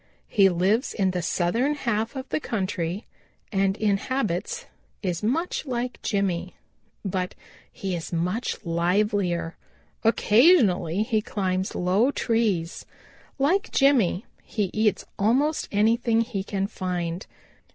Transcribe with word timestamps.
He 0.29 0.49
lives 0.49 0.95
in 0.95 1.11
the 1.11 1.21
southern 1.21 1.75
half 1.75 2.15
of 2.15 2.27
the 2.29 2.39
country 2.39 3.05
and 3.51 3.77
in 3.77 3.97
habits 3.97 4.65
is 5.03 5.21
much 5.21 5.63
like 5.67 6.01
Jimmy, 6.01 6.55
but 7.05 7.35
he 7.71 7.95
is 7.95 8.11
much 8.11 8.57
livelier. 8.65 9.57
Occasionally 10.03 11.03
he 11.03 11.21
climbs 11.21 11.75
low 11.75 12.09
trees. 12.09 12.83
Like 13.37 13.71
Jimmy 13.71 14.25
he 14.41 14.71
eats 14.73 15.05
almost 15.19 15.67
anything 15.71 16.21
he 16.21 16.43
can 16.43 16.65
find. 16.65 17.27